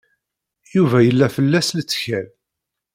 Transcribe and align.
Yuba 0.75 0.97
yella 1.03 1.27
fell-as 1.35 1.69
lettkal. 1.77 2.27